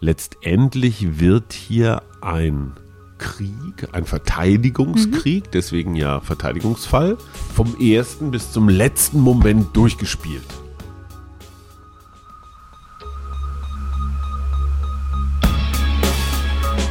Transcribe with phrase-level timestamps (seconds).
[0.00, 2.72] Letztendlich wird hier ein
[3.16, 5.50] Krieg, ein Verteidigungskrieg, mhm.
[5.54, 7.16] deswegen ja Verteidigungsfall,
[7.54, 10.44] vom ersten bis zum letzten Moment durchgespielt.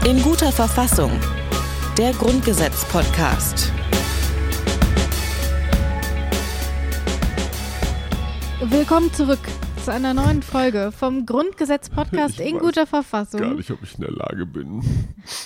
[0.06, 1.12] In guter Verfassung.
[1.98, 3.72] Der Grundgesetz-Podcast.
[8.62, 9.40] Willkommen zurück
[9.86, 13.40] zu einer neuen Folge vom Grundgesetz-Podcast in guter Verfassung.
[13.40, 14.82] Gar nicht, ob ich in der Lage bin.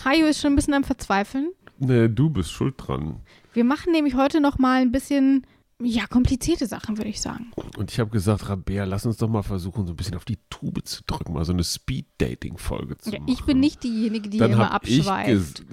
[0.05, 1.51] Hajo ist schon ein bisschen am Verzweifeln.
[1.77, 3.19] Nee, du bist schuld dran.
[3.51, 5.45] Wir machen nämlich heute noch mal ein bisschen
[5.83, 7.51] ja, komplizierte Sachen, würde ich sagen.
[7.77, 10.39] Und ich habe gesagt, Rabea, lass uns doch mal versuchen, so ein bisschen auf die
[10.49, 13.33] Tube zu drücken, mal so eine Speed-Dating-Folge zu ja, machen.
[13.33, 15.65] Ich bin nicht diejenige, die Dann immer abschweift.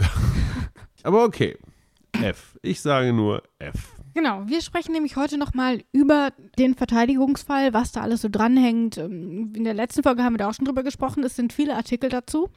[1.05, 1.57] Aber okay.
[2.21, 2.59] F.
[2.63, 3.96] Ich sage nur F.
[4.17, 8.97] Genau, wir sprechen nämlich heute nochmal über den Verteidigungsfall, was da alles so dranhängt.
[8.97, 11.23] Ähm, in der letzten Folge haben wir da auch schon drüber gesprochen.
[11.23, 12.49] Es sind viele Artikel dazu.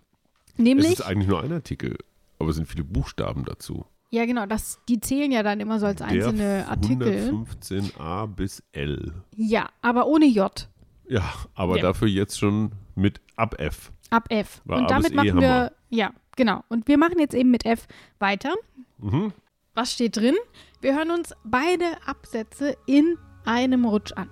[0.55, 0.85] Nämlich.
[0.85, 1.97] Es ist eigentlich nur ein Artikel,
[2.39, 3.85] aber es sind viele Buchstaben dazu.
[4.09, 7.29] Ja, genau, das, die zählen ja dann immer so als einzelne Artikel.
[7.29, 9.11] 115a bis L.
[9.35, 10.69] Ja, aber ohne J.
[11.09, 11.81] Ja, aber ja.
[11.81, 13.91] dafür jetzt schon mit ab F.
[14.11, 14.61] Ab F.
[14.63, 16.63] War Und damit e machen wir, ja, genau.
[16.69, 17.85] Und wir machen jetzt eben mit F
[18.17, 18.53] weiter.
[18.99, 19.33] Mhm.
[19.79, 20.35] Was steht drin?
[20.81, 24.29] Wir hören uns beide Absätze in einem Rutsch an.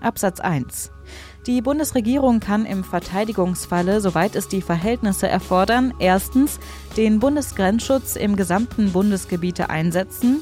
[0.00, 0.90] Absatz 1.
[1.46, 6.58] Die Bundesregierung kann im Verteidigungsfalle, soweit es die Verhältnisse erfordern, erstens
[6.96, 10.40] den Bundesgrenzschutz im gesamten Bundesgebiete einsetzen,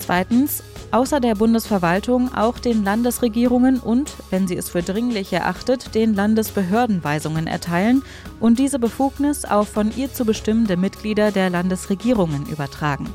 [0.00, 6.14] zweitens außer der Bundesverwaltung auch den Landesregierungen und, wenn sie es für dringlich erachtet, den
[6.14, 8.02] Landesbehörden Weisungen erteilen
[8.40, 13.08] und diese Befugnis auf von ihr zu bestimmende Mitglieder der Landesregierungen übertragen.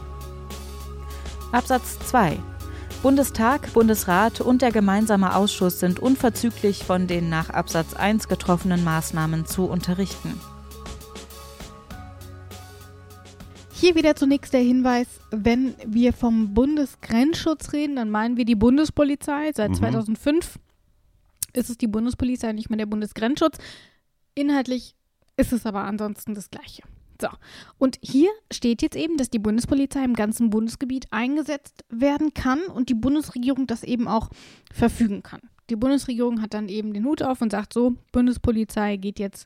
[1.51, 2.37] Absatz 2
[3.01, 9.45] Bundestag, Bundesrat und der gemeinsame Ausschuss sind unverzüglich von den nach Absatz 1 getroffenen Maßnahmen
[9.45, 10.39] zu unterrichten.
[13.85, 19.51] Hier wieder zunächst der Hinweis, wenn wir vom Bundesgrenzschutz reden, dann meinen wir die Bundespolizei.
[19.53, 19.75] Seit mhm.
[19.75, 20.57] 2005
[21.53, 23.59] ist es die Bundespolizei, nicht mehr der Bundesgrenzschutz.
[24.33, 24.95] Inhaltlich
[25.37, 26.81] ist es aber ansonsten das Gleiche.
[27.21, 27.27] So,
[27.77, 32.89] und hier steht jetzt eben, dass die Bundespolizei im ganzen Bundesgebiet eingesetzt werden kann und
[32.89, 34.31] die Bundesregierung das eben auch
[34.73, 35.41] verfügen kann.
[35.69, 39.45] Die Bundesregierung hat dann eben den Hut auf und sagt so, Bundespolizei geht jetzt,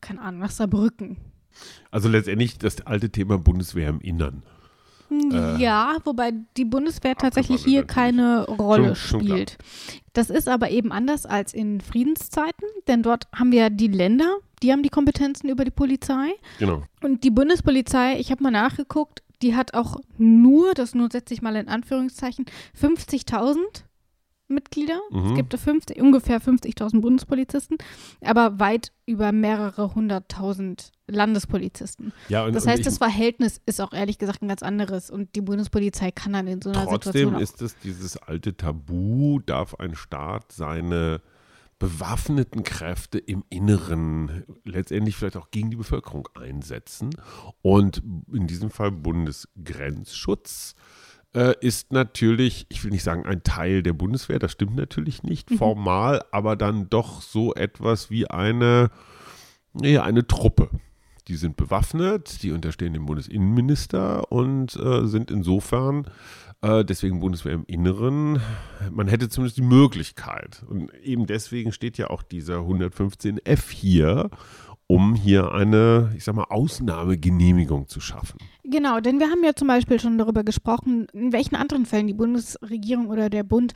[0.00, 1.18] keine Ahnung, nach Saarbrücken.
[1.90, 4.42] Also letztendlich das alte Thema Bundeswehr im Innern.
[5.10, 9.50] Äh, ja, wobei die Bundeswehr tatsächlich hier keine Rolle schon, spielt.
[9.50, 14.38] Schon das ist aber eben anders als in Friedenszeiten, denn dort haben wir die Länder,
[14.62, 16.30] die haben die Kompetenzen über die Polizei.
[16.58, 16.82] Genau.
[17.02, 21.42] Und die Bundespolizei, ich habe mal nachgeguckt, die hat auch nur, das nur setze ich
[21.42, 22.46] mal in Anführungszeichen,
[22.80, 23.56] 50.000
[24.48, 25.00] Mitglieder.
[25.10, 25.26] Mhm.
[25.26, 27.78] Es gibt 50, ungefähr 50.000 Bundespolizisten,
[28.20, 32.12] aber weit über mehrere hunderttausend Landespolizisten.
[32.28, 35.40] Ja, und, das heißt, das Verhältnis ist auch ehrlich gesagt ein ganz anderes und die
[35.40, 37.32] Bundespolizei kann dann in so einer trotzdem Situation.
[37.34, 41.20] Trotzdem ist es dieses alte Tabu, darf ein Staat seine
[41.78, 47.10] bewaffneten Kräfte im Inneren letztendlich vielleicht auch gegen die Bevölkerung einsetzen.
[47.62, 50.74] Und in diesem Fall Bundesgrenzschutz
[51.34, 55.50] äh, ist natürlich, ich will nicht sagen ein Teil der Bundeswehr, das stimmt natürlich nicht
[55.50, 55.58] mhm.
[55.58, 58.90] formal, aber dann doch so etwas wie eine,
[59.74, 60.70] ja, eine Truppe.
[61.28, 66.06] Die sind bewaffnet, die unterstehen dem Bundesinnenminister und äh, sind insofern
[66.64, 68.40] äh, deswegen Bundeswehr im Inneren.
[68.90, 70.62] Man hätte zumindest die Möglichkeit.
[70.68, 74.30] Und eben deswegen steht ja auch dieser 115F hier,
[74.86, 78.38] um hier eine, ich sag mal, Ausnahmegenehmigung zu schaffen.
[78.64, 82.14] Genau, denn wir haben ja zum Beispiel schon darüber gesprochen, in welchen anderen Fällen die
[82.14, 83.72] Bundesregierung oder der Bund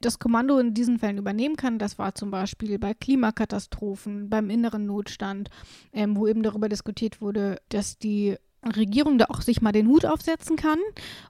[0.00, 1.78] das Kommando in diesen Fällen übernehmen kann.
[1.78, 5.50] Das war zum Beispiel bei Klimakatastrophen, beim inneren Notstand,
[5.92, 10.04] ähm, wo eben darüber diskutiert wurde, dass die Regierung da auch sich mal den Hut
[10.04, 10.78] aufsetzen kann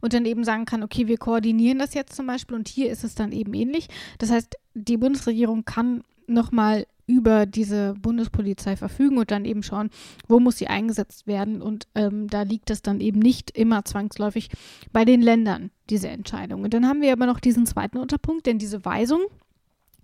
[0.00, 3.04] und dann eben sagen kann, okay, wir koordinieren das jetzt zum Beispiel und hier ist
[3.04, 3.88] es dann eben ähnlich.
[4.18, 9.90] Das heißt, die Bundesregierung kann nochmal über diese Bundespolizei verfügen und dann eben schauen,
[10.28, 11.62] wo muss sie eingesetzt werden.
[11.62, 14.50] Und ähm, da liegt es dann eben nicht immer zwangsläufig
[14.92, 16.62] bei den Ländern, diese Entscheidung.
[16.62, 19.22] Und dann haben wir aber noch diesen zweiten Unterpunkt, denn diese Weisung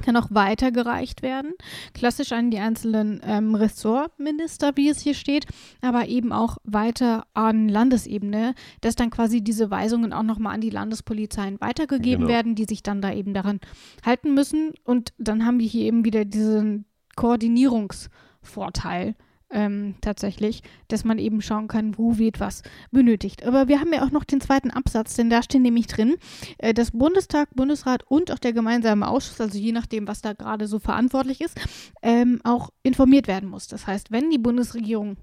[0.03, 1.53] kann auch weitergereicht werden,
[1.93, 5.47] klassisch an die einzelnen ähm, Ressortminister, wie es hier steht,
[5.83, 10.71] aber eben auch weiter an Landesebene, dass dann quasi diese Weisungen auch nochmal an die
[10.71, 12.35] Landespolizeien weitergegeben genau.
[12.35, 13.61] werden, die sich dann da eben daran
[14.05, 14.73] halten müssen.
[14.85, 16.87] Und dann haben wir hier eben wieder diesen
[17.17, 19.15] Koordinierungsvorteil
[19.55, 23.45] ähm, tatsächlich, dass man eben schauen kann, wo wird was benötigt.
[23.45, 26.17] Aber wir haben ja auch noch den zweiten Absatz, denn da steht nämlich drin,
[26.59, 30.67] äh, dass Bundestag, Bundesrat und auch der gemeinsame Ausschuss, also je nachdem, was da gerade
[30.67, 31.59] so verantwortlich ist,
[32.03, 33.69] ähm, auch informiert werden muss.
[33.69, 35.17] Das heißt, wenn die Bundesregierung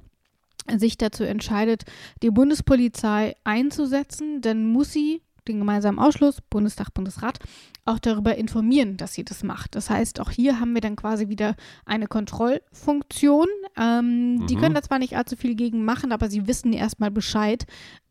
[0.78, 1.84] sich dazu entscheidet,
[2.22, 7.40] die Bundespolizei einzusetzen, dann muss sie den gemeinsamen Ausschluss, Bundestag, Bundesrat,
[7.86, 9.76] auch darüber informieren, dass sie das macht.
[9.76, 11.56] Das heißt, auch hier haben wir dann quasi wieder
[11.86, 13.48] eine Kontrollfunktion.
[13.78, 14.48] Ähm, mhm.
[14.48, 17.66] Die können da zwar nicht allzu viel gegen machen, aber sie wissen erstmal Bescheid.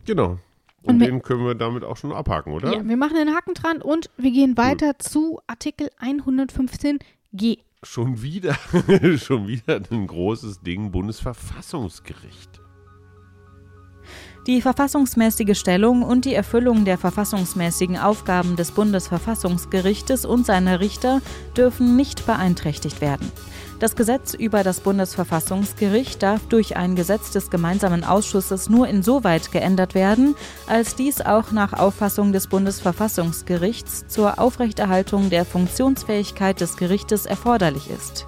[0.04, 0.38] Genau.
[0.82, 2.72] Und, und den können wir damit auch schon abhaken, oder?
[2.72, 4.98] Ja, wir machen den Haken dran und wir gehen weiter cool.
[4.98, 7.58] zu Artikel 115g.
[7.82, 8.54] Schon wieder,
[9.18, 12.59] schon wieder ein großes Ding, Bundesverfassungsgericht.
[14.46, 21.20] Die verfassungsmäßige Stellung und die Erfüllung der verfassungsmäßigen Aufgaben des Bundesverfassungsgerichtes und seiner Richter
[21.56, 23.30] dürfen nicht beeinträchtigt werden.
[23.80, 29.94] Das Gesetz über das Bundesverfassungsgericht darf durch ein Gesetz des gemeinsamen Ausschusses nur insoweit geändert
[29.94, 30.34] werden,
[30.66, 38.26] als dies auch nach Auffassung des Bundesverfassungsgerichts zur Aufrechterhaltung der Funktionsfähigkeit des Gerichtes erforderlich ist.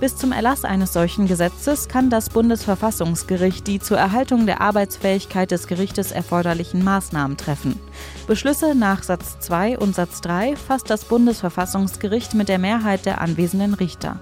[0.00, 5.66] Bis zum Erlass eines solchen Gesetzes kann das Bundesverfassungsgericht die zur Erhaltung der Arbeitsfähigkeit des
[5.66, 7.78] Gerichtes erforderlichen Maßnahmen treffen.
[8.26, 13.74] Beschlüsse nach Satz 2 und Satz 3 fasst das Bundesverfassungsgericht mit der Mehrheit der anwesenden
[13.74, 14.20] Richter.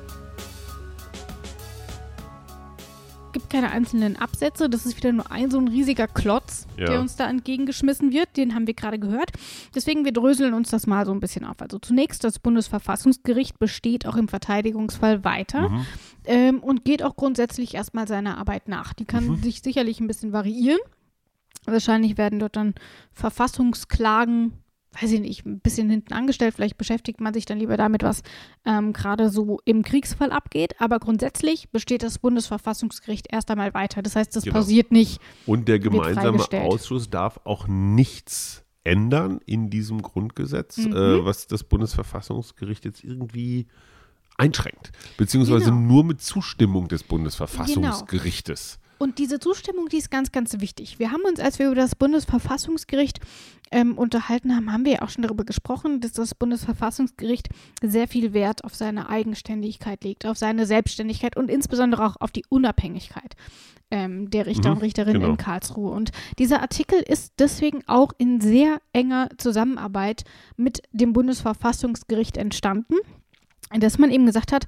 [3.52, 4.70] Keine einzelnen Absätze.
[4.70, 6.86] Das ist wieder nur ein so ein riesiger Klotz, ja.
[6.86, 8.36] der uns da entgegengeschmissen wird.
[8.36, 9.30] Den haben wir gerade gehört.
[9.74, 11.60] Deswegen, wir dröseln uns das mal so ein bisschen auf.
[11.60, 15.86] Also zunächst, das Bundesverfassungsgericht besteht auch im Verteidigungsfall weiter mhm.
[16.24, 18.94] ähm, und geht auch grundsätzlich erstmal seiner Arbeit nach.
[18.94, 19.42] Die kann mhm.
[19.42, 20.80] sich sicherlich ein bisschen variieren.
[21.66, 22.74] Wahrscheinlich werden dort dann
[23.12, 24.52] Verfassungsklagen
[25.00, 26.54] weiß ich nicht, ein bisschen hinten angestellt.
[26.54, 28.22] Vielleicht beschäftigt man sich dann lieber damit, was
[28.64, 30.80] ähm, gerade so im Kriegsfall abgeht.
[30.80, 34.02] Aber grundsätzlich besteht das Bundesverfassungsgericht erst einmal weiter.
[34.02, 34.56] Das heißt, das genau.
[34.56, 35.20] pausiert nicht.
[35.46, 40.92] Und der gemeinsame Ausschuss darf auch nichts ändern in diesem Grundgesetz, mhm.
[40.92, 43.66] äh, was das Bundesverfassungsgericht jetzt irgendwie
[44.36, 44.92] einschränkt.
[45.16, 45.76] Beziehungsweise genau.
[45.76, 48.78] nur mit Zustimmung des Bundesverfassungsgerichtes.
[49.02, 51.00] Und diese Zustimmung, die ist ganz, ganz wichtig.
[51.00, 53.18] Wir haben uns, als wir über das Bundesverfassungsgericht
[53.72, 57.48] ähm, unterhalten haben, haben wir ja auch schon darüber gesprochen, dass das Bundesverfassungsgericht
[57.82, 62.44] sehr viel Wert auf seine Eigenständigkeit legt, auf seine Selbstständigkeit und insbesondere auch auf die
[62.48, 63.34] Unabhängigkeit
[63.90, 65.32] ähm, der Richter mhm, und Richterinnen genau.
[65.32, 65.90] in Karlsruhe.
[65.90, 70.22] Und dieser Artikel ist deswegen auch in sehr enger Zusammenarbeit
[70.56, 72.94] mit dem Bundesverfassungsgericht entstanden
[73.80, 74.66] dass man eben gesagt hat,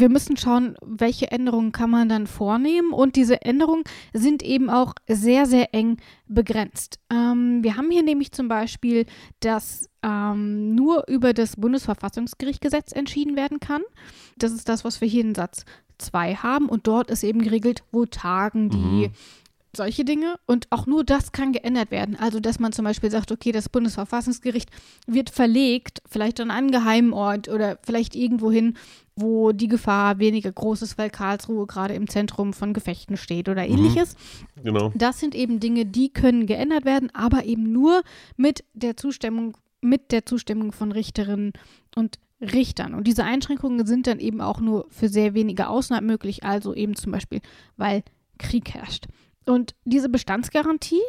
[0.00, 2.92] wir müssen schauen, welche Änderungen kann man dann vornehmen.
[2.92, 6.98] Und diese Änderungen sind eben auch sehr, sehr eng begrenzt.
[7.10, 9.06] Ähm, wir haben hier nämlich zum Beispiel,
[9.40, 13.82] dass ähm, nur über das Bundesverfassungsgerichtgesetz entschieden werden kann.
[14.36, 15.64] Das ist das, was wir hier in Satz
[15.98, 16.68] 2 haben.
[16.68, 19.08] Und dort ist eben geregelt, wo tagen die.
[19.08, 19.10] Mhm
[19.74, 22.16] solche Dinge und auch nur das kann geändert werden.
[22.16, 24.70] Also, dass man zum Beispiel sagt, okay, das Bundesverfassungsgericht
[25.06, 28.74] wird verlegt, vielleicht an einen geheimen Ort oder vielleicht irgendwo hin,
[29.16, 33.64] wo die Gefahr weniger groß ist, weil Karlsruhe gerade im Zentrum von Gefechten steht oder
[33.64, 33.74] mhm.
[33.74, 34.16] ähnliches.
[34.56, 34.92] Mhm, genau.
[34.94, 38.02] Das sind eben Dinge, die können geändert werden, aber eben nur
[38.36, 41.52] mit der Zustimmung, mit der Zustimmung von Richterinnen
[41.96, 42.94] und Richtern.
[42.94, 46.96] Und diese Einschränkungen sind dann eben auch nur für sehr wenige Ausnahmen möglich, also eben
[46.96, 47.40] zum Beispiel,
[47.76, 48.02] weil
[48.38, 49.06] Krieg herrscht.
[49.46, 51.02] Und diese Bestandsgarantie,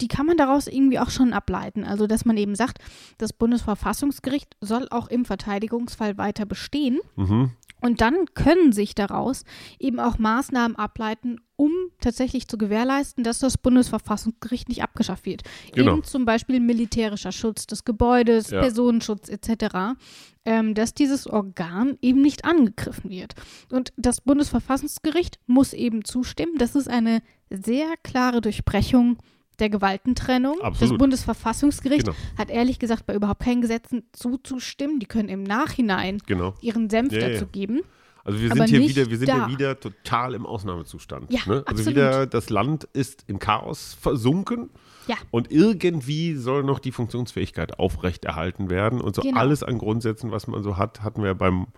[0.00, 1.84] die kann man daraus irgendwie auch schon ableiten.
[1.84, 2.78] Also, dass man eben sagt,
[3.18, 7.00] das Bundesverfassungsgericht soll auch im Verteidigungsfall weiter bestehen.
[7.16, 7.52] Mhm.
[7.80, 9.44] Und dann können sich daraus
[9.78, 15.42] eben auch Maßnahmen ableiten, um tatsächlich zu gewährleisten, dass das Bundesverfassungsgericht nicht abgeschafft wird.
[15.72, 15.94] Genau.
[15.94, 18.60] Eben zum Beispiel militärischer Schutz des Gebäudes, ja.
[18.60, 19.98] Personenschutz etc.,
[20.44, 23.34] ähm, dass dieses Organ eben nicht angegriffen wird.
[23.70, 26.58] Und das Bundesverfassungsgericht muss eben zustimmen.
[26.58, 29.18] Das ist eine sehr klare Durchbrechung
[29.58, 30.60] der Gewaltentrennung.
[30.60, 30.92] Absolut.
[30.92, 32.16] Das Bundesverfassungsgericht genau.
[32.36, 35.00] hat ehrlich gesagt bei überhaupt keinen Gesetzen zuzustimmen.
[35.00, 36.54] Die können im Nachhinein genau.
[36.60, 37.50] ihren Senf ja, dazu ja.
[37.50, 37.80] geben.
[38.24, 41.32] Also wir sind hier wieder, wir sind ja wieder total im Ausnahmezustand.
[41.32, 41.62] Ja, ne?
[41.66, 41.86] Also absolut.
[41.88, 44.68] wieder, das Land ist im Chaos versunken.
[45.06, 45.16] Ja.
[45.30, 49.00] Und irgendwie soll noch die Funktionsfähigkeit aufrechterhalten werden.
[49.00, 49.40] Und so genau.
[49.40, 51.68] alles an Grundsätzen, was man so hat, hatten wir beim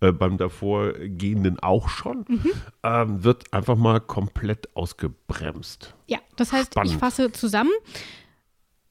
[0.00, 2.50] äh, beim davorgehenden auch schon, mhm.
[2.82, 5.94] ähm, wird einfach mal komplett ausgebremst.
[6.06, 6.92] Ja, das heißt, Spannend.
[6.92, 7.72] ich fasse zusammen.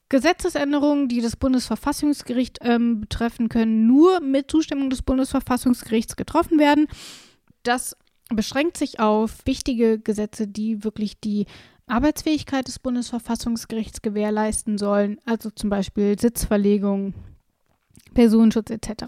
[0.08, 6.86] Gesetzesänderungen, die das Bundesverfassungsgericht ähm, betreffen, können nur mit Zustimmung des Bundesverfassungsgerichts getroffen werden.
[7.62, 7.96] Das
[8.28, 11.46] beschränkt sich auf wichtige Gesetze, die wirklich die
[11.86, 17.14] Arbeitsfähigkeit des Bundesverfassungsgerichts gewährleisten sollen, also zum Beispiel Sitzverlegung,
[18.14, 19.04] Personenschutz etc.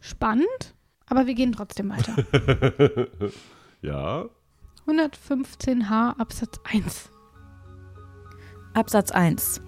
[0.00, 0.74] Spannend,
[1.10, 2.16] aber wir gehen trotzdem weiter.
[3.82, 4.24] ja.
[4.86, 7.10] 115h Absatz 1.
[8.72, 9.60] Absatz 1.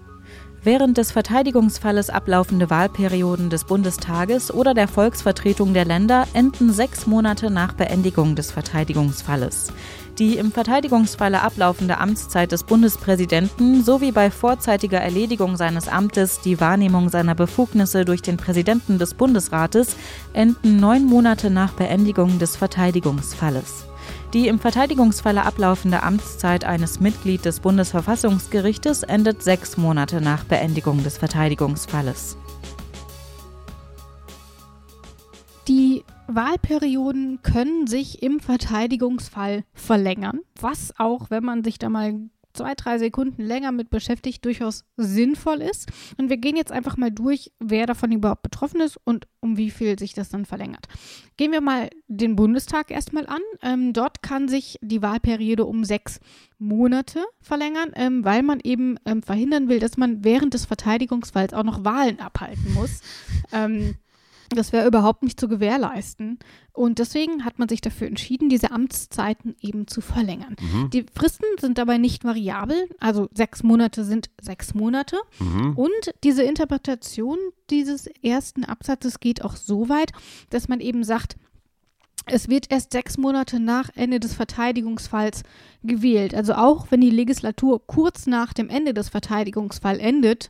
[0.63, 7.51] Während des Verteidigungsfalles ablaufende Wahlperioden des Bundestages oder der Volksvertretung der Länder enden sechs Monate
[7.51, 9.73] nach Beendigung des Verteidigungsfalles.
[10.19, 17.09] Die im Verteidigungsfalle ablaufende Amtszeit des Bundespräsidenten sowie bei vorzeitiger Erledigung seines Amtes die Wahrnehmung
[17.09, 19.95] seiner Befugnisse durch den Präsidenten des Bundesrates
[20.33, 23.85] enden neun Monate nach Beendigung des Verteidigungsfalles.
[24.33, 31.17] Die im Verteidigungsfalle ablaufende Amtszeit eines Mitglied des Bundesverfassungsgerichtes endet sechs Monate nach Beendigung des
[31.17, 32.37] Verteidigungsfalles.
[36.35, 42.97] Wahlperioden können sich im Verteidigungsfall verlängern, was auch, wenn man sich da mal zwei, drei
[42.97, 45.91] Sekunden länger mit beschäftigt, durchaus sinnvoll ist.
[46.17, 49.71] Und wir gehen jetzt einfach mal durch, wer davon überhaupt betroffen ist und um wie
[49.71, 50.87] viel sich das dann verlängert.
[51.37, 53.41] Gehen wir mal den Bundestag erstmal an.
[53.61, 56.19] Ähm, dort kann sich die Wahlperiode um sechs
[56.59, 61.63] Monate verlängern, ähm, weil man eben ähm, verhindern will, dass man während des Verteidigungsfalls auch
[61.63, 63.01] noch Wahlen abhalten muss.
[64.49, 66.39] Das wäre überhaupt nicht zu gewährleisten.
[66.73, 70.55] Und deswegen hat man sich dafür entschieden, diese Amtszeiten eben zu verlängern.
[70.59, 70.89] Mhm.
[70.89, 75.17] Die Fristen sind dabei nicht variabel, also sechs Monate sind sechs Monate.
[75.39, 75.73] Mhm.
[75.75, 77.37] Und diese Interpretation
[77.69, 80.11] dieses ersten Absatzes geht auch so weit,
[80.49, 81.37] dass man eben sagt,
[82.25, 85.43] es wird erst sechs Monate nach Ende des Verteidigungsfalls
[85.83, 86.33] gewählt.
[86.33, 90.49] Also auch wenn die Legislatur kurz nach dem Ende des Verteidigungsfalls endet,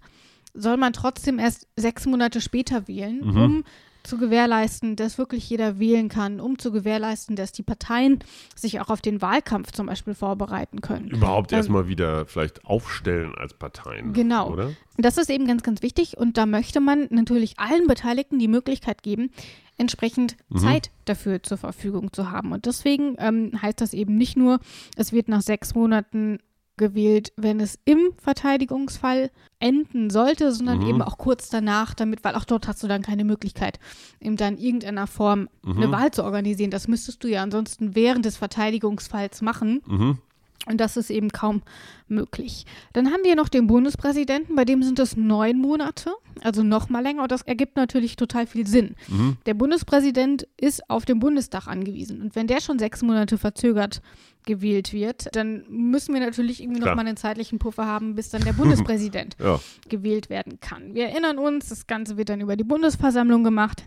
[0.54, 3.38] soll man trotzdem erst sechs Monate später wählen, mhm.
[3.38, 3.64] um
[4.04, 8.20] zu gewährleisten, dass wirklich jeder wählen kann, um zu gewährleisten, dass die Parteien
[8.56, 11.08] sich auch auf den Wahlkampf zum Beispiel vorbereiten können.
[11.10, 14.14] Überhaupt ähm, erstmal wieder vielleicht aufstellen als Parteien.
[14.14, 14.52] Genau.
[14.52, 14.72] Oder?
[14.98, 19.04] Das ist eben ganz, ganz wichtig und da möchte man natürlich allen Beteiligten die Möglichkeit
[19.04, 19.32] geben,
[19.78, 20.58] entsprechend mhm.
[20.58, 22.52] Zeit dafür zur Verfügung zu haben.
[22.52, 24.60] Und deswegen ähm, heißt das eben nicht nur,
[24.98, 26.40] es wird nach sechs Monaten
[26.78, 30.88] gewählt, wenn es im Verteidigungsfall enden sollte, sondern mhm.
[30.88, 33.80] eben auch kurz danach, damit, weil auch dort hast du dann keine Möglichkeit,
[34.20, 35.78] eben dann in irgendeiner Form mhm.
[35.78, 36.72] eine Wahl zu organisieren.
[36.72, 39.82] Das müsstest du ja ansonsten während des Verteidigungsfalls machen.
[39.86, 40.18] Mhm.
[40.66, 41.62] Und das ist eben kaum
[42.08, 42.66] möglich.
[42.94, 47.02] Dann haben wir noch den Bundespräsidenten, bei dem sind es neun Monate, also noch mal
[47.02, 47.24] länger.
[47.24, 48.96] Und das ergibt natürlich total viel Sinn.
[49.10, 49.38] Mhm.
[49.46, 52.22] Der Bundespräsident ist auf den Bundestag angewiesen.
[52.22, 54.02] Und wenn der schon sechs Monate verzögert
[54.46, 56.96] gewählt wird, dann müssen wir natürlich irgendwie Klar.
[56.96, 59.60] noch mal einen zeitlichen Puffer haben, bis dann der Bundespräsident ja.
[59.90, 60.94] gewählt werden kann.
[60.94, 63.84] Wir erinnern uns, das Ganze wird dann über die Bundesversammlung gemacht.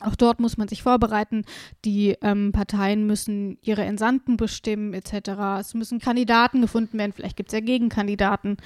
[0.00, 1.44] Auch dort muss man sich vorbereiten.
[1.84, 5.30] Die ähm, Parteien müssen ihre Entsandten bestimmen, etc.
[5.60, 7.12] Es müssen Kandidaten gefunden werden.
[7.12, 8.56] Vielleicht gibt es ja Gegenkandidaten.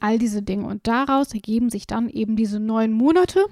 [0.00, 0.66] All diese Dinge.
[0.66, 3.46] Und daraus ergeben sich dann eben diese neun Monate,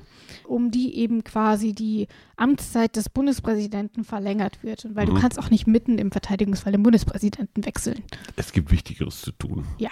[0.45, 4.85] um die eben quasi die Amtszeit des Bundespräsidenten verlängert wird.
[4.85, 5.15] Und weil mhm.
[5.15, 8.03] du kannst auch nicht mitten im Verteidigungsfall den Bundespräsidenten wechseln.
[8.37, 9.65] Es gibt Wichtigeres zu tun.
[9.79, 9.91] Ja.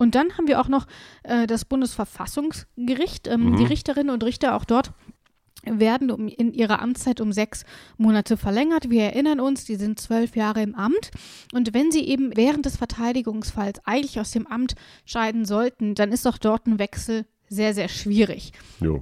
[0.00, 0.86] Und dann haben wir auch noch
[1.24, 3.28] äh, das Bundesverfassungsgericht.
[3.28, 3.56] Ähm, mhm.
[3.58, 4.94] Die Richterinnen und Richter auch dort
[5.64, 7.64] werden um, in ihrer Amtszeit um sechs
[7.98, 8.90] Monate verlängert.
[8.90, 11.10] Wir erinnern uns, die sind zwölf Jahre im Amt.
[11.52, 16.26] Und wenn sie eben während des Verteidigungsfalls eigentlich aus dem Amt scheiden sollten, dann ist
[16.26, 18.52] auch dort ein Wechsel sehr, sehr schwierig.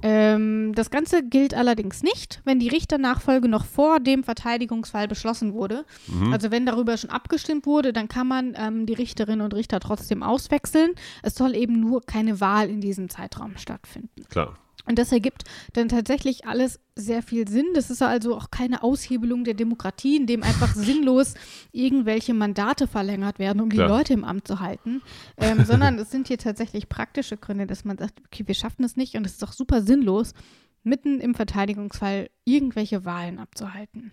[0.01, 5.85] Ähm, das Ganze gilt allerdings nicht, wenn die Richternachfolge noch vor dem Verteidigungsfall beschlossen wurde.
[6.07, 6.33] Mhm.
[6.33, 10.23] Also wenn darüber schon abgestimmt wurde, dann kann man ähm, die Richterinnen und Richter trotzdem
[10.23, 10.93] auswechseln.
[11.21, 14.23] Es soll eben nur keine Wahl in diesem Zeitraum stattfinden.
[14.29, 14.57] Klar.
[14.89, 15.43] Und das ergibt
[15.73, 17.67] dann tatsächlich alles sehr viel Sinn.
[17.75, 21.35] Das ist also auch keine Aushebelung der Demokratie, in dem einfach sinnlos
[21.71, 23.87] irgendwelche Mandate verlängert werden, um Klar.
[23.87, 25.03] die Leute im Amt zu halten,
[25.37, 28.97] ähm, sondern es sind hier tatsächlich praktische Gründe, dass man sagt, okay, wir schaffen es
[28.97, 30.33] nicht und es ist doch super sinnlos,
[30.81, 34.11] mitten im Verteidigungsfall irgendwelche Wahlen abzuhalten.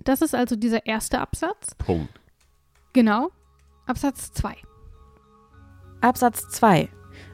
[0.00, 1.74] Das ist also dieser erste Absatz.
[1.76, 2.12] Punkt.
[2.92, 3.30] Genau.
[3.86, 4.54] Absatz 2.
[6.02, 6.90] Absatz 2.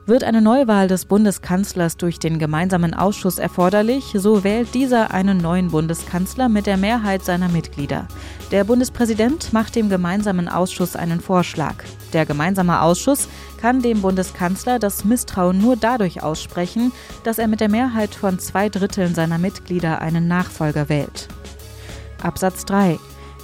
[0.07, 5.69] Wird eine Neuwahl des Bundeskanzlers durch den gemeinsamen Ausschuss erforderlich, so wählt dieser einen neuen
[5.69, 8.09] Bundeskanzler mit der Mehrheit seiner Mitglieder.
[8.51, 11.85] Der Bundespräsident macht dem gemeinsamen Ausschuss einen Vorschlag.
[12.13, 13.29] Der gemeinsame Ausschuss
[13.61, 16.93] kann dem Bundeskanzler das Misstrauen nur dadurch aussprechen,
[17.23, 21.29] dass er mit der Mehrheit von zwei Dritteln seiner Mitglieder einen Nachfolger wählt.
[22.23, 22.99] Absatz 3.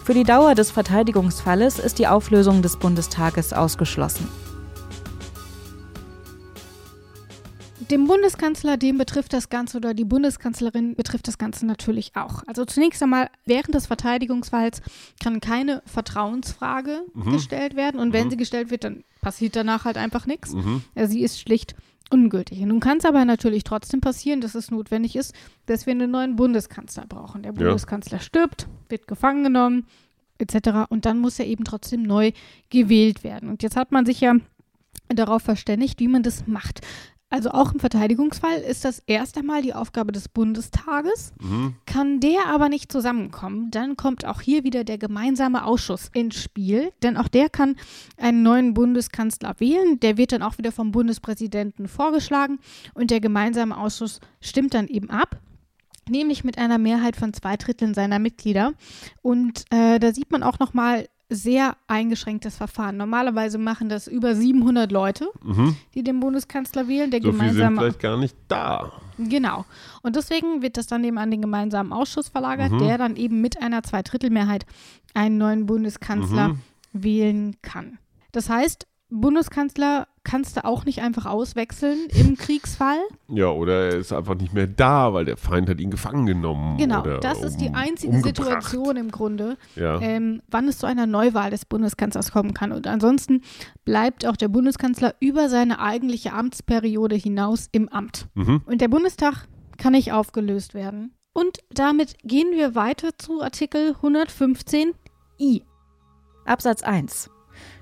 [0.05, 4.29] Für die Dauer des Verteidigungsfalles ist die Auflösung des Bundestages ausgeschlossen.
[7.90, 12.43] Dem Bundeskanzler, dem betrifft das Ganze oder die Bundeskanzlerin betrifft das Ganze natürlich auch.
[12.47, 14.83] Also zunächst einmal, während des Verteidigungsfalls
[15.23, 17.33] kann keine Vertrauensfrage mhm.
[17.33, 18.31] gestellt werden und wenn mhm.
[18.31, 20.52] sie gestellt wird, dann passiert danach halt einfach nichts.
[20.52, 20.83] Mhm.
[20.95, 21.75] Sie ist schlicht
[22.11, 22.61] ungültig.
[22.61, 25.35] Nun kann es aber natürlich trotzdem passieren, dass es notwendig ist,
[25.66, 27.43] dass wir einen neuen Bundeskanzler brauchen.
[27.43, 28.23] Der Bundeskanzler ja.
[28.23, 29.87] stirbt, wird gefangen genommen,
[30.38, 30.88] etc.
[30.88, 32.33] Und dann muss er eben trotzdem neu
[32.71, 33.49] gewählt werden.
[33.49, 34.35] Und jetzt hat man sich ja
[35.09, 36.81] darauf verständigt, wie man das macht.
[37.37, 41.35] Also auch im Verteidigungsfall ist das erst einmal die Aufgabe des Bundestages.
[41.38, 41.75] Mhm.
[41.85, 46.95] Kann der aber nicht zusammenkommen, dann kommt auch hier wieder der gemeinsame Ausschuss ins Spiel.
[47.02, 47.76] Denn auch der kann
[48.16, 50.00] einen neuen Bundeskanzler wählen.
[50.00, 52.59] Der wird dann auch wieder vom Bundespräsidenten vorgeschlagen.
[52.95, 55.38] Und der gemeinsame Ausschuss stimmt dann eben ab
[56.09, 58.75] nämlich mit einer Mehrheit von zwei Dritteln seiner Mitglieder.
[59.23, 62.97] Und äh, da sieht man auch nochmal, sehr eingeschränktes Verfahren.
[62.97, 65.76] Normalerweise machen das über 700 Leute, mhm.
[65.95, 67.11] die den Bundeskanzler wählen.
[67.11, 68.92] Der so gemeinsame, viel sind vielleicht gar nicht da.
[69.18, 69.64] Genau.
[70.02, 72.78] Und deswegen wird das dann eben an den gemeinsamen Ausschuss verlagert, mhm.
[72.78, 74.66] der dann eben mit einer Zweidrittelmehrheit
[75.14, 76.61] einen neuen Bundeskanzler mhm.
[76.92, 77.99] wählen kann.
[78.33, 82.99] Das heißt, Bundeskanzler kannst du auch nicht einfach auswechseln im Kriegsfall.
[83.29, 86.77] Ja, oder er ist einfach nicht mehr da, weil der Feind hat ihn gefangen genommen.
[86.77, 88.63] Genau, das ist die einzige umgebracht.
[88.65, 90.01] Situation im Grunde, ja.
[90.01, 92.73] ähm, wann es zu einer Neuwahl des Bundeskanzlers kommen kann.
[92.73, 93.43] Und ansonsten
[93.85, 98.29] bleibt auch der Bundeskanzler über seine eigentliche Amtsperiode hinaus im Amt.
[98.35, 98.63] Mhm.
[98.67, 99.47] Und der Bundestag
[99.79, 101.13] kann nicht aufgelöst werden.
[101.33, 105.63] Und damit gehen wir weiter zu Artikel 115i.
[106.47, 107.31] Absatz 1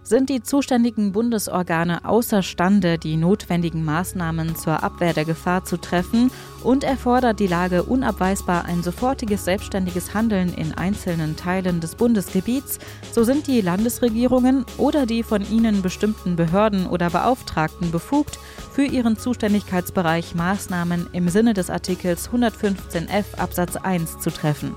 [0.03, 6.31] sind die zuständigen Bundesorgane außerstande, die notwendigen Maßnahmen zur Abwehr der Gefahr zu treffen?
[6.63, 12.79] Und erfordert die Lage unabweisbar ein sofortiges selbstständiges Handeln in einzelnen Teilen des Bundesgebiets,
[13.13, 18.39] so sind die Landesregierungen oder die von ihnen bestimmten Behörden oder Beauftragten befugt,
[18.73, 24.75] für ihren Zuständigkeitsbereich Maßnahmen im Sinne des Artikels 115f Absatz 1 zu treffen.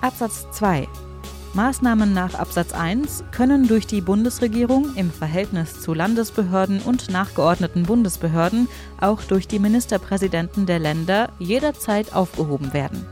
[0.00, 0.88] Absatz 2
[1.54, 8.68] Maßnahmen nach Absatz 1 können durch die Bundesregierung im Verhältnis zu Landesbehörden und nachgeordneten Bundesbehörden
[9.00, 13.04] auch durch die Ministerpräsidenten der Länder jederzeit aufgehoben werden.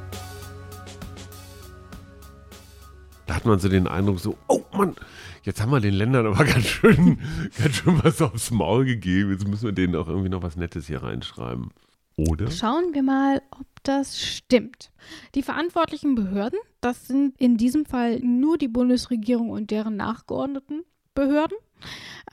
[3.26, 4.95] Da hat man so den Eindruck, so, oh Mann,
[5.42, 7.18] jetzt haben wir den Ländern aber ganz schön,
[7.61, 9.33] ganz schön was aufs Maul gegeben.
[9.33, 11.71] Jetzt müssen wir denen auch irgendwie noch was Nettes hier reinschreiben.
[12.19, 12.51] Oder?
[12.51, 14.91] Schauen wir mal, ob das stimmt.
[15.37, 20.83] Die verantwortlichen Behörden, das sind in diesem Fall nur die Bundesregierung und deren nachgeordneten
[21.15, 21.57] Behörden.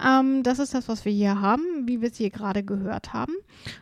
[0.04, 3.34] Ähm, das ist das, was wir hier haben, wie wir es hier gerade gehört haben.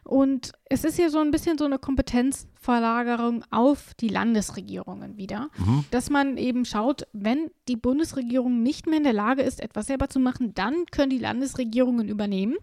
[0.04, 5.86] Und es ist hier so ein bisschen so eine Kompetenzverlagerung auf die Landesregierungen wieder, mhm.
[5.89, 10.10] dass man eben schaut, wenn die Bundesregierung nicht mehr in der Lage ist, etwas selber
[10.10, 12.58] zu machen, dann können die Landesregierungen übernehmen.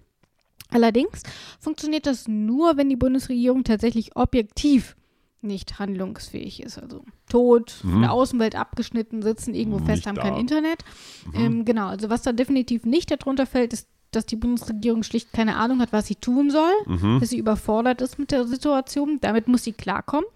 [0.68, 1.22] Allerdings
[1.58, 4.96] funktioniert das nur, wenn die Bundesregierung tatsächlich objektiv
[5.42, 6.78] nicht handlungsfähig ist.
[6.78, 7.92] Also tot, mhm.
[7.92, 10.22] von der Außenwelt abgeschnitten, sitzen irgendwo nicht fest, haben da.
[10.22, 10.84] kein Internet.
[11.26, 11.40] Mhm.
[11.40, 15.56] Ähm, genau, also was da definitiv nicht darunter fällt, ist, dass die Bundesregierung schlicht keine
[15.56, 17.20] Ahnung hat, was sie tun soll, mhm.
[17.20, 19.18] dass sie überfordert ist mit der Situation.
[19.20, 20.26] Damit muss sie klarkommen.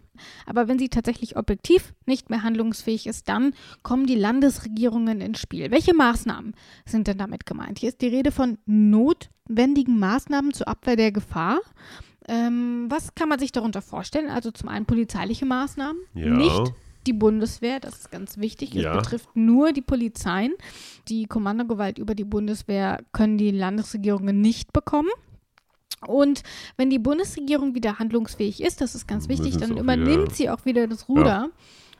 [0.46, 5.70] Aber wenn sie tatsächlich objektiv nicht mehr handlungsfähig ist, dann kommen die Landesregierungen ins Spiel.
[5.70, 6.55] Welche Maßnahmen
[6.87, 7.79] sind denn damit gemeint?
[7.79, 11.61] Hier ist die Rede von notwendigen Maßnahmen zur Abwehr der Gefahr.
[12.27, 14.31] Ähm, was kann man sich darunter vorstellen?
[14.31, 16.31] Also zum einen polizeiliche Maßnahmen, ja.
[16.31, 16.72] nicht
[17.07, 18.72] die Bundeswehr, das ist ganz wichtig.
[18.72, 18.92] Ja.
[18.92, 20.55] Es betrifft nur die Polizeien.
[21.09, 25.11] Die Kommandogewalt über die Bundeswehr können die Landesregierungen nicht bekommen.
[26.09, 26.43] Und
[26.77, 30.64] wenn die Bundesregierung wieder handlungsfähig ist, das ist ganz wichtig, dann übernimmt wieder, sie auch
[30.64, 31.25] wieder das Ruder.
[31.25, 31.49] Ja.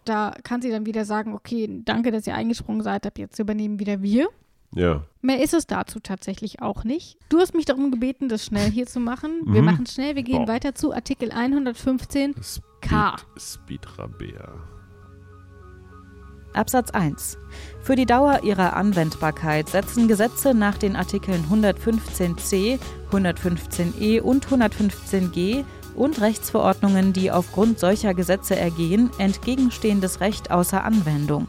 [0.05, 3.79] Da kann sie dann wieder sagen, okay, danke, dass ihr eingesprungen seid, ab jetzt übernehmen
[3.79, 4.29] wieder wir.
[4.75, 5.05] Ja.
[5.23, 7.17] Mehr ist es dazu tatsächlich auch nicht.
[7.29, 9.43] Du hast mich darum gebeten, das schnell hier zu machen.
[9.47, 9.67] Wir mhm.
[9.67, 10.17] machen es schnell.
[10.17, 10.49] Wir gehen Boah.
[10.49, 12.35] weiter zu Artikel 115
[12.81, 13.17] K.
[13.39, 14.74] Speed Rabea.
[16.55, 17.39] Absatz 1.
[17.83, 22.79] Für die Dauer ihrer Anwendbarkeit setzen Gesetze nach den Artikeln 115c,
[23.13, 25.65] 115e und 115g
[25.95, 31.47] und Rechtsverordnungen, die aufgrund solcher Gesetze ergehen, entgegenstehendes Recht außer Anwendung.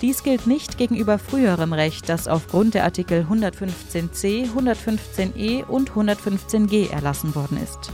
[0.00, 7.34] Dies gilt nicht gegenüber früherem Recht, das aufgrund der Artikel 115c, 115e und 115g erlassen
[7.34, 7.92] worden ist.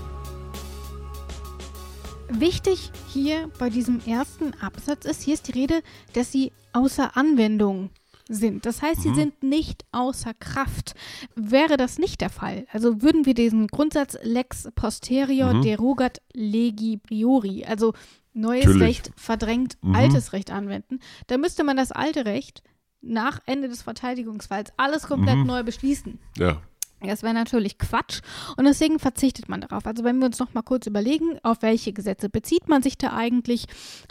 [2.28, 7.90] Wichtig hier bei diesem ersten Absatz ist, hier ist die Rede, dass sie außer Anwendung
[8.28, 8.66] sind.
[8.66, 9.14] Das heißt, sie mhm.
[9.14, 10.94] sind nicht außer Kraft.
[11.34, 15.62] Wäre das nicht der Fall, also würden wir diesen Grundsatz lex posterior mhm.
[15.62, 17.94] derogat legi priori, also
[18.32, 18.82] neues Natürlich.
[18.88, 19.94] Recht verdrängt mhm.
[19.94, 22.62] altes Recht anwenden, dann müsste man das alte Recht
[23.00, 25.46] nach Ende des Verteidigungsfalls alles komplett mhm.
[25.46, 26.18] neu beschließen.
[26.36, 26.60] Ja.
[27.08, 28.20] Das wäre natürlich Quatsch
[28.56, 29.86] und deswegen verzichtet man darauf.
[29.86, 33.12] Also wenn wir uns noch mal kurz überlegen, auf welche Gesetze bezieht man sich da
[33.12, 33.66] eigentlich?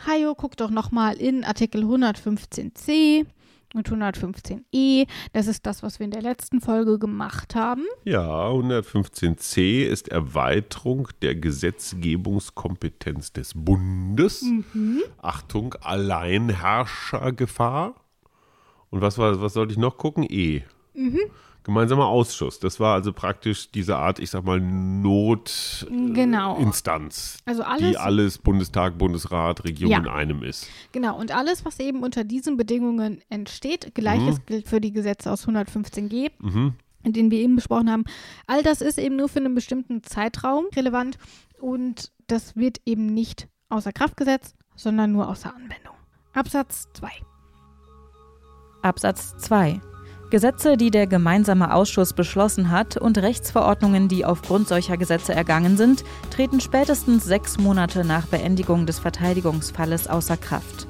[0.05, 3.25] Hajo, guck doch noch mal in Artikel 115c
[3.75, 5.08] und 115e.
[5.34, 7.84] Das ist das, was wir in der letzten Folge gemacht haben.
[8.05, 14.43] Ja, 115c ist Erweiterung der Gesetzgebungskompetenz des Bundes.
[14.43, 15.03] Mhm.
[15.21, 17.95] Achtung, Alleinherrschergefahr.
[18.89, 20.25] Und was, war, was sollte ich noch gucken?
[20.27, 20.63] E.
[20.93, 21.19] Mhm.
[21.65, 22.60] Gemeinsamer Ausschuss.
[22.60, 26.13] Das war also praktisch diese Art, ich sag mal, Notinstanz.
[26.13, 26.58] Genau.
[26.58, 29.97] Instanz, Also alles, die alles Bundestag, Bundesrat, Regierung Ja.
[29.99, 30.67] in einem ist.
[30.91, 34.45] genau, und alles, was eben unter diesen Bedingungen entsteht, gleiches Mhm.
[34.45, 36.75] gilt für die Gesetze aus 115g, Mhm.
[37.04, 38.04] den wir eben besprochen haben.
[38.47, 41.17] All das ist eben nur für einen bestimmten Zeitraum relevant
[41.60, 45.95] und das wird eben nicht außer Kraft gesetzt, sondern nur außer Anwendung.
[46.34, 47.10] Absatz 2.
[48.84, 49.82] Absatz 2.
[50.35, 56.03] Gesetze, die der gemeinsame Ausschuss beschlossen hat und Rechtsverordnungen, die aufgrund solcher Gesetze ergangen sind,
[56.29, 60.89] treten spätestens sechs Monate nach Beendigung des Verteidigungsfalles außer Kraft.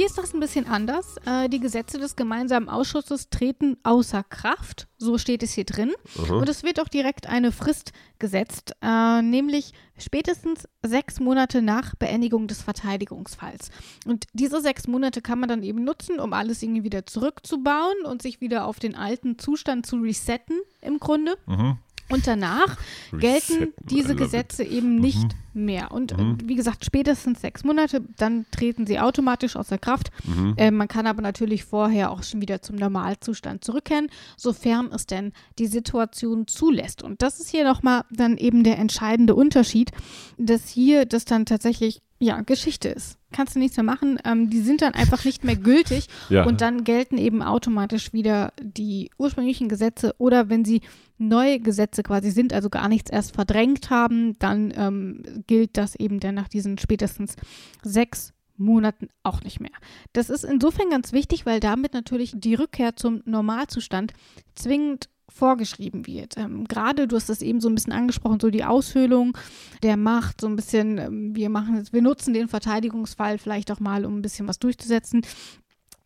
[0.00, 1.16] Hier ist das ein bisschen anders.
[1.26, 4.88] Äh, die Gesetze des gemeinsamen Ausschusses treten außer Kraft.
[4.96, 5.92] So steht es hier drin.
[6.18, 6.36] Aha.
[6.36, 12.46] Und es wird auch direkt eine Frist gesetzt, äh, nämlich spätestens sechs Monate nach Beendigung
[12.48, 13.68] des Verteidigungsfalls.
[14.06, 18.22] Und diese sechs Monate kann man dann eben nutzen, um alles irgendwie wieder zurückzubauen und
[18.22, 21.36] sich wieder auf den alten Zustand zu resetten im Grunde.
[21.46, 21.76] Mhm.
[22.10, 22.76] Und danach
[23.12, 24.18] gelten diese it.
[24.18, 25.90] Gesetze eben nicht mehr.
[25.92, 30.10] Und äh, wie gesagt, spätestens sechs Monate, dann treten sie automatisch außer Kraft.
[30.24, 30.54] Mhm.
[30.56, 35.32] Äh, man kann aber natürlich vorher auch schon wieder zum Normalzustand zurückkehren, sofern es denn
[35.58, 37.02] die Situation zulässt.
[37.02, 39.90] Und das ist hier nochmal dann eben der entscheidende Unterschied,
[40.38, 43.16] dass hier das dann tatsächlich ja, Geschichte ist.
[43.32, 44.18] Kannst du nichts mehr machen.
[44.24, 46.44] Ähm, die sind dann einfach nicht mehr gültig Ja.
[46.44, 50.82] und dann gelten eben automatisch wieder die ursprünglichen Gesetze oder wenn sie
[51.20, 56.18] neue Gesetze quasi sind, also gar nichts erst verdrängt haben, dann ähm, gilt das eben
[56.18, 57.36] dann nach diesen spätestens
[57.82, 59.70] sechs Monaten auch nicht mehr.
[60.12, 64.12] Das ist insofern ganz wichtig, weil damit natürlich die Rückkehr zum Normalzustand
[64.54, 66.36] zwingend vorgeschrieben wird.
[66.36, 69.36] Ähm, Gerade, du hast das eben so ein bisschen angesprochen, so die Aushöhlung
[69.82, 73.80] der Macht, so ein bisschen, ähm, wir machen jetzt, wir nutzen den Verteidigungsfall vielleicht auch
[73.80, 75.22] mal, um ein bisschen was durchzusetzen.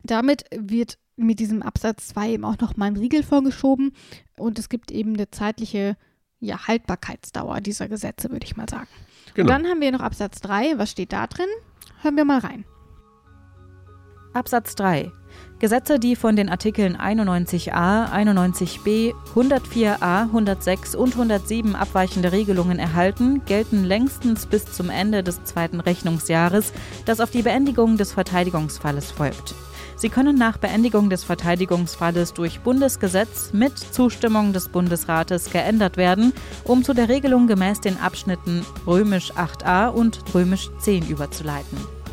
[0.02, 3.92] Damit wird mit diesem Absatz 2 eben auch noch mal ein Riegel vorgeschoben
[4.36, 5.96] und es gibt eben eine zeitliche
[6.40, 8.88] ja, Haltbarkeitsdauer dieser Gesetze, würde ich mal sagen.
[9.34, 9.52] Genau.
[9.52, 10.78] Und dann haben wir noch Absatz 3.
[10.78, 11.46] Was steht da drin?
[12.02, 12.64] Hören wir mal rein.
[14.34, 15.10] Absatz 3.
[15.60, 23.84] Gesetze, die von den Artikeln 91a, 91b, 104a, 106 und 107 abweichende Regelungen erhalten, gelten
[23.84, 26.72] längstens bis zum Ende des zweiten Rechnungsjahres,
[27.06, 29.54] das auf die Beendigung des Verteidigungsfalles folgt.
[29.96, 36.32] Sie können nach Beendigung des Verteidigungsfalles durch Bundesgesetz mit Zustimmung des Bundesrates geändert werden,
[36.64, 42.03] um zu der Regelung gemäß den Abschnitten römisch 8a und römisch 10 überzuleiten.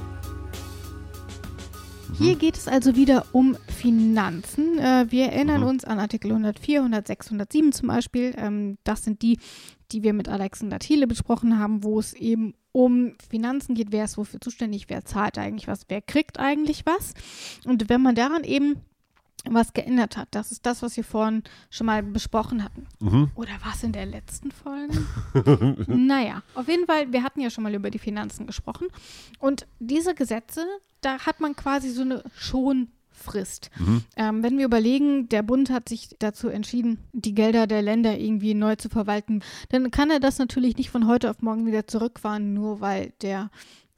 [2.21, 4.77] Hier geht es also wieder um Finanzen.
[4.77, 5.67] Äh, wir erinnern Mhm.
[5.67, 8.33] uns an Artikel 104, 106, 107 zum Beispiel.
[8.37, 9.39] Ähm, das sind die,
[9.91, 13.91] die wir mit Alexander Thiele besprochen haben, wo es eben um Finanzen geht.
[13.91, 14.85] Wer ist wofür zuständig?
[14.87, 15.85] Wer zahlt eigentlich was?
[15.89, 17.13] Wer kriegt eigentlich was?
[17.65, 18.75] Und wenn man daran eben
[19.49, 22.85] was geändert hat, das ist das, was wir vorhin schon mal besprochen hatten.
[22.99, 23.31] Mhm.
[23.35, 25.03] Oder was in der letzten Folge?
[25.87, 28.87] naja, auf jeden Fall, wir hatten ja schon mal über die Finanzen gesprochen.
[29.39, 30.65] Und diese Gesetze,
[31.01, 33.71] da hat man quasi so eine Schonfrist.
[33.79, 34.03] Mhm.
[34.15, 38.53] Ähm, wenn wir überlegen, der Bund hat sich dazu entschieden, die Gelder der Länder irgendwie
[38.53, 42.53] neu zu verwalten, dann kann er das natürlich nicht von heute auf morgen wieder zurückfahren,
[42.53, 43.49] nur weil der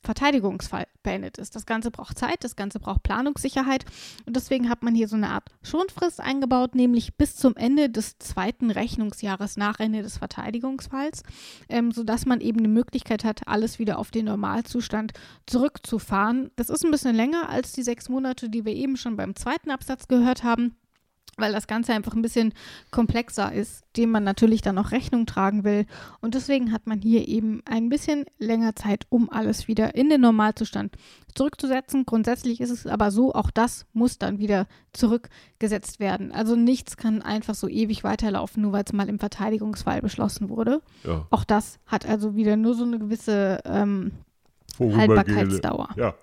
[0.02, 1.56] Verteidigungsfall beendet ist.
[1.56, 3.86] Das Ganze braucht Zeit, das Ganze braucht Planungssicherheit
[4.26, 8.18] und deswegen hat man hier so eine Art Schonfrist eingebaut, nämlich bis zum Ende des
[8.20, 11.24] zweiten Rechnungsjahres nach Ende des Verteidigungsfalls,
[11.70, 15.13] ähm, sodass man eben eine Möglichkeit hat, alles wieder auf den Normalzustand
[15.46, 16.52] zurückzufahren.
[16.56, 19.72] Das ist ein bisschen länger als die sechs Monate, die wir eben schon beim zweiten
[19.72, 20.76] Absatz gehört haben
[21.38, 22.54] weil das Ganze einfach ein bisschen
[22.91, 25.86] komplexer ist, dem man natürlich dann auch Rechnung tragen will.
[26.22, 30.22] Und deswegen hat man hier eben ein bisschen länger Zeit, um alles wieder in den
[30.22, 30.96] Normalzustand
[31.34, 32.06] zurückzusetzen.
[32.06, 36.32] Grundsätzlich ist es aber so, auch das muss dann wieder zurückgesetzt werden.
[36.32, 40.82] Also nichts kann einfach so ewig weiterlaufen, nur weil es mal im Verteidigungsfall beschlossen wurde.
[41.04, 41.26] Ja.
[41.32, 44.12] Auch das hat also wieder nur so eine gewisse ähm,
[44.80, 45.89] Haltbarkeitsdauer.
[45.96, 46.13] Ja.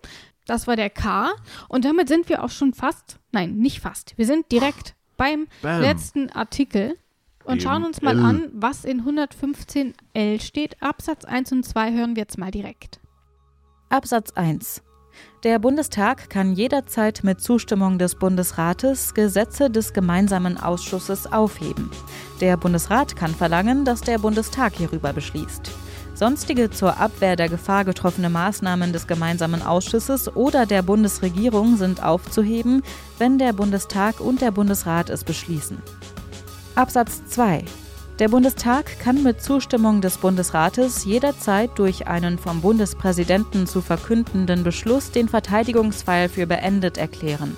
[0.47, 1.31] Das war der K.
[1.69, 4.17] Und damit sind wir auch schon fast, nein, nicht fast.
[4.17, 5.83] Wir sind direkt beim Bam.
[5.83, 6.97] letzten Artikel
[7.45, 8.25] und Dem schauen uns mal L.
[8.25, 10.83] an, was in 115l steht.
[10.83, 13.01] Absatz 1 und 2 hören wir jetzt mal direkt.
[13.91, 14.83] Absatz 1.
[15.45, 21.91] Der Bundestag kann jederzeit mit Zustimmung des Bundesrates Gesetze des gemeinsamen Ausschusses aufheben.
[22.41, 25.71] Der Bundesrat kann verlangen, dass der Bundestag hierüber beschließt.
[26.21, 32.83] Sonstige zur Abwehr der Gefahr getroffene Maßnahmen des gemeinsamen Ausschusses oder der Bundesregierung sind aufzuheben,
[33.17, 35.79] wenn der Bundestag und der Bundesrat es beschließen.
[36.75, 37.65] Absatz 2.
[38.19, 45.13] Der Bundestag kann mit Zustimmung des Bundesrates jederzeit durch einen vom Bundespräsidenten zu verkündenden Beschluss
[45.13, 47.57] den Verteidigungsfall für beendet erklären.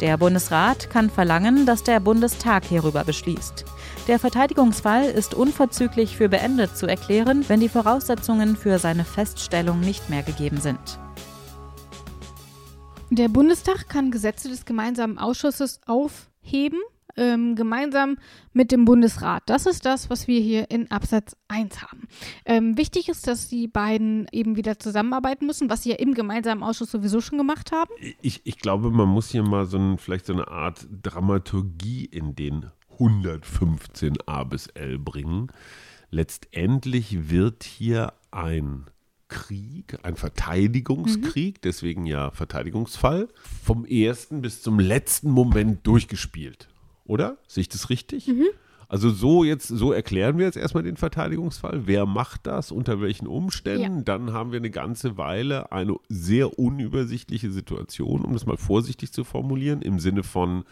[0.00, 3.64] Der Bundesrat kann verlangen, dass der Bundestag hierüber beschließt.
[4.10, 10.10] Der Verteidigungsfall ist unverzüglich für beendet zu erklären, wenn die Voraussetzungen für seine Feststellung nicht
[10.10, 10.98] mehr gegeben sind.
[13.10, 16.80] Der Bundestag kann Gesetze des gemeinsamen Ausschusses aufheben
[17.16, 18.16] ähm, gemeinsam
[18.52, 19.44] mit dem Bundesrat.
[19.46, 22.08] Das ist das, was wir hier in Absatz 1 haben.
[22.44, 26.64] Ähm, wichtig ist, dass die beiden eben wieder zusammenarbeiten müssen, was sie ja im gemeinsamen
[26.64, 27.92] Ausschuss sowieso schon gemacht haben.
[28.22, 32.34] Ich, ich glaube, man muss hier mal so ein, vielleicht so eine Art Dramaturgie in
[32.34, 35.48] den 115 A bis L bringen.
[36.10, 38.86] Letztendlich wird hier ein
[39.28, 41.60] Krieg, ein Verteidigungskrieg, mhm.
[41.62, 43.28] deswegen ja Verteidigungsfall,
[43.64, 46.68] vom ersten bis zum letzten Moment durchgespielt
[47.10, 47.36] oder?
[47.48, 48.28] Sehe ich das richtig?
[48.28, 48.46] Mhm.
[48.90, 51.86] Also so jetzt, so erklären wir jetzt erstmal den Verteidigungsfall.
[51.86, 52.72] Wer macht das?
[52.72, 53.98] Unter welchen Umständen?
[53.98, 54.02] Ja.
[54.02, 59.22] Dann haben wir eine ganze Weile eine sehr unübersichtliche Situation, um das mal vorsichtig zu
[59.22, 60.64] formulieren, im Sinne von,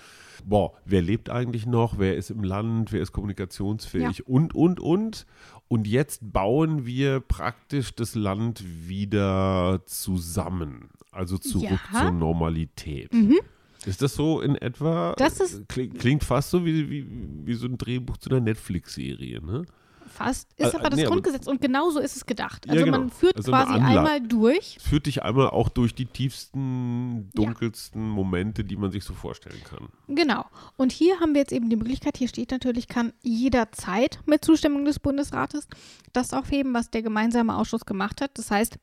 [0.44, 2.00] boah, wer lebt eigentlich noch?
[2.00, 2.90] Wer ist im Land?
[2.90, 4.18] Wer ist kommunikationsfähig?
[4.18, 4.24] Ja.
[4.26, 5.24] Und, und, und.
[5.68, 10.90] Und jetzt bauen wir praktisch das Land wieder zusammen.
[11.12, 12.00] Also zurück ja.
[12.00, 13.14] zur Normalität.
[13.14, 13.38] Mhm.
[13.86, 15.14] Ist das so in etwa?
[15.16, 17.06] Das ist, klingt, klingt fast so wie, wie,
[17.44, 19.64] wie so ein Drehbuch zu einer Netflix-Serie, ne?
[20.08, 20.48] Fast.
[20.56, 22.68] Ist äh, aber das nee, Grundgesetz und genauso ist es gedacht.
[22.68, 22.98] Also ja, genau.
[22.98, 24.76] man führt also quasi einmal durch.
[24.78, 28.14] Es führt dich einmal auch durch die tiefsten, dunkelsten ja.
[28.14, 29.88] Momente, die man sich so vorstellen kann.
[30.08, 30.46] Genau.
[30.76, 34.84] Und hier haben wir jetzt eben die Möglichkeit, hier steht natürlich, kann jederzeit mit Zustimmung
[34.84, 35.68] des Bundesrates
[36.12, 38.30] das aufheben, was der gemeinsame Ausschuss gemacht hat.
[38.34, 38.78] Das heißt,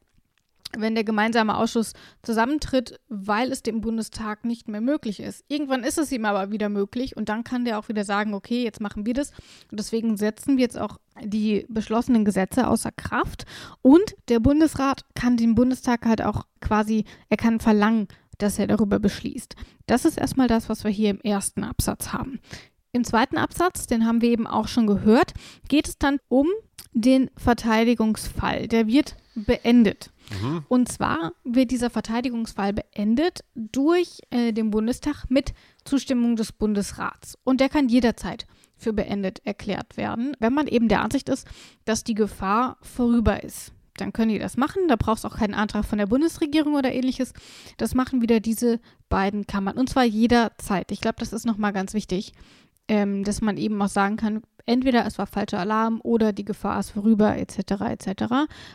[0.78, 5.43] wenn der gemeinsame Ausschuss zusammentritt, weil es dem Bundestag nicht mehr möglich ist.
[5.47, 8.63] Irgendwann ist es ihm aber wieder möglich und dann kann der auch wieder sagen, okay,
[8.63, 9.32] jetzt machen wir das.
[9.71, 13.45] Und deswegen setzen wir jetzt auch die beschlossenen Gesetze außer Kraft.
[13.82, 18.99] Und der Bundesrat kann den Bundestag halt auch quasi, er kann verlangen, dass er darüber
[18.99, 19.56] beschließt.
[19.86, 22.39] Das ist erstmal das, was wir hier im ersten Absatz haben.
[22.91, 25.34] Im zweiten Absatz, den haben wir eben auch schon gehört,
[25.67, 26.47] geht es dann um
[26.93, 28.67] den Verteidigungsfall.
[28.67, 30.12] Der wird beendet.
[30.41, 30.65] Mhm.
[30.67, 37.38] Und zwar wird dieser Verteidigungsfall beendet durch äh, den Bundestag mit Zustimmung des Bundesrats.
[37.43, 38.45] Und der kann jederzeit
[38.77, 41.47] für beendet erklärt werden, wenn man eben der Ansicht ist,
[41.85, 43.71] dass die Gefahr vorüber ist.
[43.97, 44.88] Dann können die das machen.
[44.88, 47.33] Da braucht es auch keinen Antrag von der Bundesregierung oder ähnliches.
[47.77, 49.77] Das machen wieder diese beiden Kammern.
[49.77, 50.91] Und zwar jederzeit.
[50.91, 52.33] Ich glaube, das ist nochmal ganz wichtig,
[52.88, 56.80] ähm, dass man eben auch sagen kann, entweder es war falscher Alarm oder die Gefahr
[56.80, 57.82] ist vorüber etc.
[57.82, 58.23] etc.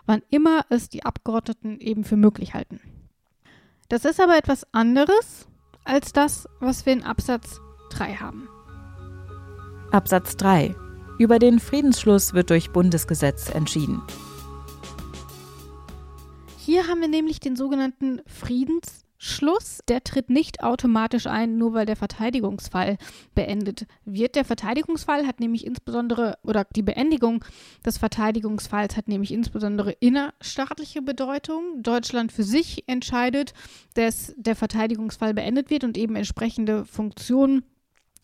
[0.07, 2.81] Wann immer es die Abgeordneten eben für möglich halten.
[3.88, 5.48] Das ist aber etwas anderes
[5.85, 8.48] als das, was wir in Absatz 3 haben.
[9.90, 10.74] Absatz 3.
[11.18, 14.00] Über den Friedensschluss wird durch Bundesgesetz entschieden.
[16.57, 21.85] Hier haben wir nämlich den sogenannten Friedens Schluss, der tritt nicht automatisch ein, nur weil
[21.85, 22.96] der Verteidigungsfall
[23.35, 24.35] beendet wird.
[24.35, 27.44] Der Verteidigungsfall hat nämlich insbesondere, oder die Beendigung
[27.85, 31.83] des Verteidigungsfalls hat nämlich insbesondere innerstaatliche Bedeutung.
[31.83, 33.52] Deutschland für sich entscheidet,
[33.92, 37.62] dass der Verteidigungsfall beendet wird und eben entsprechende Funktionen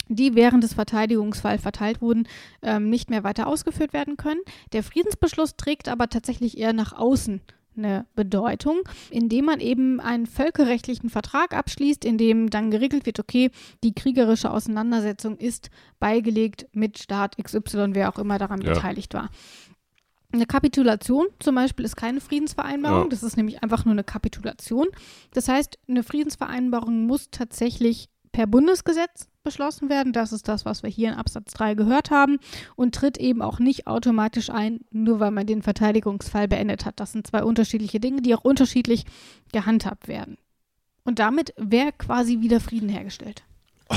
[0.08, 2.28] die während des Verteidigungsfalls verteilt wurden,
[2.62, 4.40] ähm, nicht mehr weiter ausgeführt werden können.
[4.72, 7.40] Der Friedensbeschluss trägt aber tatsächlich eher nach außen
[7.76, 13.50] eine Bedeutung, indem man eben einen völkerrechtlichen Vertrag abschließt, in dem dann geregelt wird, okay,
[13.84, 18.74] die kriegerische Auseinandersetzung ist beigelegt mit Staat XY, wer auch immer daran ja.
[18.74, 19.30] beteiligt war.
[20.32, 23.08] Eine Kapitulation zum Beispiel ist keine Friedensvereinbarung, ja.
[23.08, 24.88] das ist nämlich einfach nur eine Kapitulation.
[25.32, 30.12] Das heißt, eine Friedensvereinbarung muss tatsächlich per Bundesgesetz beschlossen werden.
[30.12, 32.38] Das ist das, was wir hier in Absatz 3 gehört haben
[32.74, 37.00] und tritt eben auch nicht automatisch ein, nur weil man den Verteidigungsfall beendet hat.
[37.00, 39.04] Das sind zwei unterschiedliche Dinge, die auch unterschiedlich
[39.52, 40.36] gehandhabt werden.
[41.04, 43.44] Und damit wäre quasi wieder Frieden hergestellt.
[43.88, 43.94] Oh,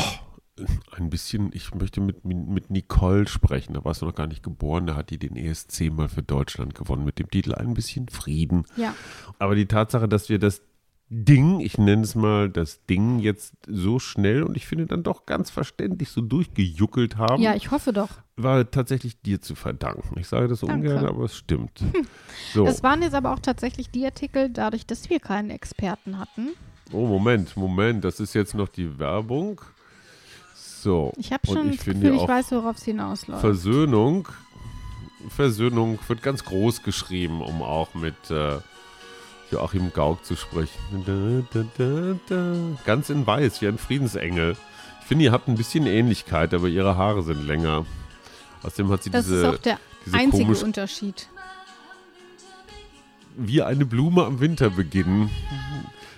[0.91, 4.85] ein bisschen, ich möchte mit, mit Nicole sprechen, da warst du noch gar nicht geboren,
[4.85, 8.65] da hat die den ESC mal für Deutschland gewonnen mit dem Titel Ein bisschen Frieden.
[8.75, 8.93] Ja.
[9.39, 10.61] Aber die Tatsache, dass wir das
[11.11, 15.25] Ding, ich nenne es mal das Ding, jetzt so schnell und ich finde dann doch
[15.25, 17.41] ganz verständlich so durchgejuckelt haben.
[17.41, 18.09] Ja, ich hoffe doch.
[18.37, 20.19] War tatsächlich dir zu verdanken.
[20.19, 20.89] Ich sage das Danke.
[20.89, 21.79] ungern, aber es stimmt.
[21.79, 22.05] Hm.
[22.53, 22.67] So.
[22.67, 26.49] Es waren jetzt aber auch tatsächlich die Artikel, dadurch, dass wir keinen Experten hatten.
[26.91, 29.61] Oh, Moment, Moment, das ist jetzt noch die Werbung.
[30.53, 31.11] So.
[31.17, 33.41] Ich habe schon ich das Gefühl, ich weiß, worauf es hinausläuft.
[33.41, 34.27] Versöhnung.
[35.29, 38.29] Versöhnung wird ganz groß geschrieben, um auch mit.
[38.29, 38.59] Äh,
[39.51, 40.79] Joachim Gauck zu sprechen.
[41.53, 44.55] Da, da, da, Ganz in weiß, wie ein Friedensengel.
[45.01, 47.85] Ich finde, ihr habt ein bisschen Ähnlichkeit, aber ihre Haare sind länger.
[48.63, 49.79] Außerdem hat sie Das diese, ist auch der
[50.11, 51.27] einzige Unterschied.
[53.35, 55.29] wie eine Blume am Winterbeginn.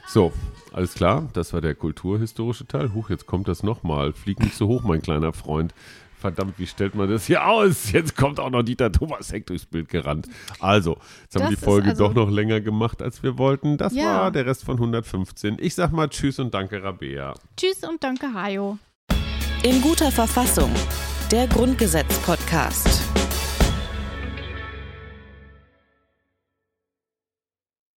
[0.08, 0.34] So,
[0.74, 2.94] alles klar, das war der kulturhistorische Teil.
[2.94, 4.13] Huch, jetzt kommt das nochmal.
[4.13, 5.74] Flieg nicht so hoch, mein kleiner Freund.
[6.22, 7.92] Verdammt, wie stellt man das hier aus?
[7.92, 10.28] Jetzt kommt auch noch Dieter Thomas Heck durchs Bild gerannt.
[10.60, 13.78] Also, jetzt haben wir die Folge also- doch noch länger gemacht, als wir wollten.
[13.78, 14.22] Das Ja.
[14.22, 15.58] war der Rest von 115.
[15.60, 17.34] Ich sag mal Tschüss und danke, Rabea.
[17.58, 18.78] Tschüss und danke, Hajo.
[19.64, 20.72] In guter Verfassung.
[21.32, 23.02] Der Grundgesetz-Podcast.